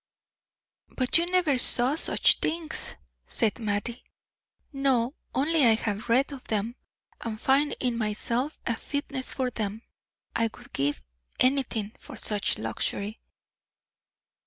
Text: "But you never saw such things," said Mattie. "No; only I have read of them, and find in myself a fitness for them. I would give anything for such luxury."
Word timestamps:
"But 0.89 1.19
you 1.19 1.27
never 1.27 1.59
saw 1.59 1.93
such 1.95 2.39
things," 2.39 2.95
said 3.27 3.59
Mattie. 3.59 4.03
"No; 4.73 5.13
only 5.35 5.63
I 5.63 5.75
have 5.75 6.09
read 6.09 6.31
of 6.31 6.43
them, 6.45 6.75
and 7.23 7.39
find 7.39 7.75
in 7.79 7.99
myself 7.99 8.57
a 8.65 8.75
fitness 8.75 9.31
for 9.31 9.51
them. 9.51 9.83
I 10.35 10.49
would 10.57 10.73
give 10.73 11.03
anything 11.39 11.91
for 11.99 12.17
such 12.17 12.57
luxury." 12.57 13.19